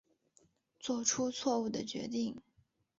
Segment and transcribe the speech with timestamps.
[0.79, 2.41] 做出错误的决定